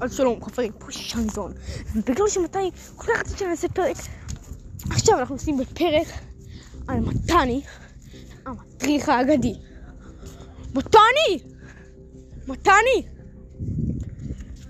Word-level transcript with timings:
אז 0.00 0.14
שלום 0.14 0.44
חברים, 0.44 0.72
פה 0.78 0.92
שייזון. 0.92 1.52
ובגלל 1.94 2.28
שמתי 2.28 2.70
כל 2.96 3.06
כך 3.06 3.20
רציתי 3.20 3.38
שנעשה 3.38 3.68
פרק, 3.68 3.96
עכשיו 4.90 5.18
אנחנו 5.18 5.34
עושים 5.34 5.58
בפרק 5.58 6.06
על 6.88 7.00
מתני, 7.00 7.62
המדריך 8.46 9.08
האגדי. 9.08 9.54
מתני! 10.74 11.54
מתני! 12.48 13.06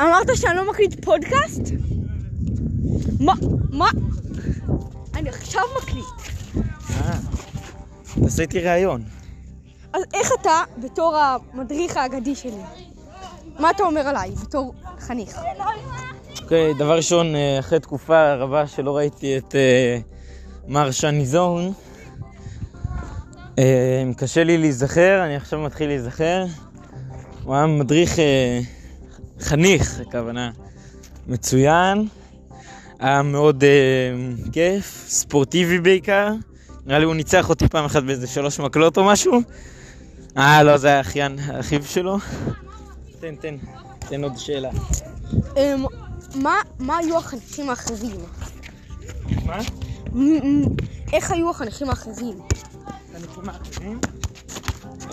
אמרת 0.01 0.27
שאני 0.35 0.57
לא 0.57 0.71
מקליט 0.71 1.05
פודקאסט? 1.05 1.63
מה? 3.21 3.33
מה? 3.71 3.89
אני 5.15 5.29
עכשיו 5.29 5.63
מקליט. 5.83 6.05
תעשה 8.23 8.43
איתי 8.43 8.61
ראיון. 8.61 9.05
אז 9.93 10.03
איך 10.15 10.31
אתה, 10.41 10.63
בתור 10.79 11.17
המדריך 11.17 11.97
האגדי 11.97 12.35
שלי, 12.35 12.63
מה 13.59 13.71
אתה 13.71 13.83
אומר 13.83 14.01
עליי, 14.01 14.31
בתור 14.31 14.75
חניך? 14.99 15.39
אוקיי, 16.43 16.75
דבר 16.75 16.97
ראשון, 16.97 17.35
אה, 17.35 17.59
אחרי 17.59 17.81
תקופה 17.81 18.35
רבה 18.35 18.67
שלא 18.67 18.97
ראיתי 18.97 19.39
את 19.39 19.55
אה, 19.55 19.99
מר 20.69 20.91
שניזון, 20.91 21.73
אה, 23.59 24.05
קשה 24.17 24.45
לי 24.45 24.59
להיזכר, 24.59 25.23
אני 25.25 25.37
עכשיו 25.37 25.61
מתחיל 25.61 25.89
להיזכר. 25.89 26.45
הוא 27.45 27.55
היה 27.55 27.67
מדריך, 27.67 28.17
חניך, 29.41 30.01
הכוונה, 30.01 30.51
מצוין. 31.27 32.09
היה 32.99 33.23
מאוד 33.23 33.65
כיף, 34.53 35.05
ספורטיבי 35.09 35.79
בעיקר. 35.79 36.33
נראה 36.87 36.99
לי 36.99 37.05
הוא 37.05 37.15
ניצח 37.15 37.49
אותי 37.49 37.69
פעם 37.69 37.85
אחת 37.85 38.03
באיזה 38.03 38.27
שלוש 38.27 38.61
מקלות 38.61 38.99
או 38.99 39.05
משהו. 39.05 39.41
אה, 40.37 40.63
לא, 40.63 40.77
זה 40.77 40.89
היה 40.89 41.01
אחיין, 41.01 41.39
האחיו 41.47 41.85
שלו. 41.85 42.19
תן, 43.21 43.37
תן, 43.37 43.57
תן 43.99 44.25
עוד 44.25 44.37
שאלה. 44.37 44.71
אמ, 45.57 45.85
מה, 46.35 46.61
מה 46.79 46.97
היו 46.97 47.19
החניכים 47.19 47.71
האחרים? 47.71 48.17
מה? 49.47 49.59
איך 51.13 51.31
היו 51.31 51.51
החניכים 51.51 51.89
האחרים? 51.89 52.39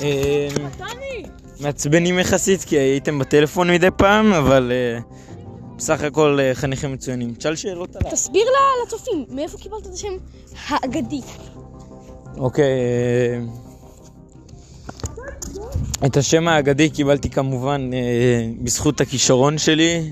אה, 0.01 0.47
מעצבנים 1.59 2.19
יחסית, 2.19 2.63
כי 2.63 2.75
הייתם 2.75 3.19
בטלפון 3.19 3.69
מדי 3.71 3.87
פעם, 3.97 4.33
אבל 4.33 4.71
אה, 4.71 4.99
בסך 5.77 6.01
הכל 6.01 6.39
אה, 6.41 6.55
חניכים 6.55 6.93
מצוינים. 6.93 7.33
תשאל 7.33 7.55
שאלות 7.55 7.95
עליי. 7.95 8.11
תסביר 8.11 8.43
לצופים, 8.85 9.25
מאיפה 9.29 9.57
קיבלת 9.57 9.87
את 9.87 9.93
השם 9.93 10.13
האגדי? 10.67 11.21
אוקיי, 12.37 12.65
את 16.05 16.17
השם 16.17 16.47
האגדי 16.47 16.89
קיבלתי 16.89 17.29
כמובן 17.29 17.89
אה, 17.93 17.99
בזכות 18.63 19.01
הכישרון 19.01 19.57
שלי 19.57 20.11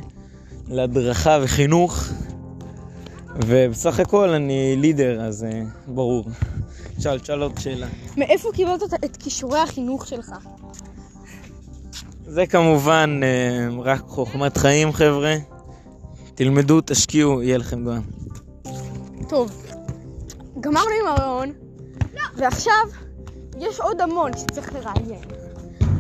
להדרכה 0.68 1.38
וחינוך, 1.44 2.04
ובסך 3.36 4.00
הכל 4.00 4.30
אני 4.30 4.76
לידר, 4.78 5.22
אז 5.22 5.44
אה, 5.44 5.62
ברור. 5.88 6.26
תשאל, 6.98 7.20
תשאל 7.20 7.42
עוד 7.42 7.58
שאלה. 7.60 7.88
מאיפה 8.18 8.50
קיבלת 8.54 8.84
את- 8.84 9.04
את 9.06 9.18
כישורי 9.18 9.60
החינוך 9.60 10.08
שלך? 10.08 10.32
זה 12.26 12.46
כמובן 12.48 13.20
אה, 13.24 13.82
רק 13.84 14.02
חוכמת 14.08 14.58
חיים, 14.58 14.94
חבר'ה. 14.94 15.36
תלמדו, 16.36 16.82
תשקיעו, 16.86 17.42
יהיה 17.44 17.58
לכם 17.58 17.86
גם. 17.86 18.02
טוב, 19.30 19.52
גמרנו 20.60 20.90
עם 21.02 21.08
הראיון, 21.08 21.54
ועכשיו 22.36 22.74
יש 23.60 23.80
עוד 23.80 24.02
המון 24.02 24.32
שצריך 24.38 24.74
לראיין. 24.74 25.22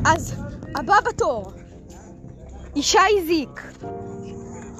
אז 0.05 0.35
הבא 0.75 0.95
בתור, 1.05 1.51
ישי 2.75 2.97
זיק. 3.27 3.61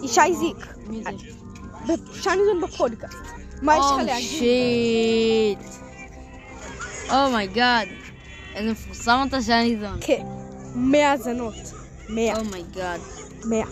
ישי 0.04 0.36
זיק. 0.40 0.68
מי 0.88 1.04
זה? 1.04 1.94
שי 2.14 2.38
זון 2.38 2.62
בפודקאסט. 2.62 3.18
מה 3.62 3.76
יש 3.76 3.86
לך 3.92 4.06
להגיד? 4.06 4.30
Shit. 4.30 5.82
Oh 7.10 7.29
my 7.29 7.49
god. 7.49 7.88
Oh 7.88 8.56
איזה 8.56 8.72
מפורסם 8.72 9.26
אתה 9.28 9.42
שי 9.42 9.78
זון. 9.80 9.98
כן, 10.02 10.24
מאה 10.76 11.12
האזנות. 11.12 11.54
מאה. 12.10 12.40
Oh 12.40 12.55
my 12.55 12.70
god. 12.70 13.00
מאה. 13.46 13.68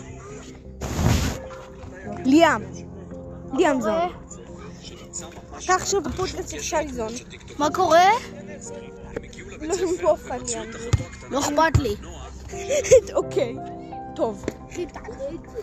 ליאם. 2.24 2.62
ליאם 3.52 3.80
זון. 3.80 4.08
אתה 5.64 5.74
עכשיו 5.74 6.02
בפודקאסט 6.02 6.50
של 6.50 6.60
שי 6.60 6.92
זון. 6.92 7.12
מה 7.58 7.68
קורה? 7.74 8.04
לא 9.60 9.74
באופן 10.02 10.38
ליאם. 10.46 10.70
לא 11.30 11.38
אכפת 11.40 11.78
לי. 11.78 11.96
אוקיי. 13.14 13.56
טוב. 14.16 14.44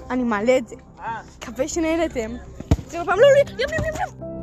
אני 0.10 0.24
מעלה 0.24 0.58
את 0.58 0.68
זה. 0.68 0.76
מקווה 1.38 1.68
שנהנתם. 1.68 2.36
זה 2.88 3.04
בפעם 3.04 3.20
לא, 3.20 3.28
לא, 3.28 4.37